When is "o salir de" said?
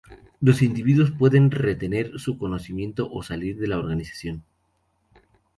3.13-3.67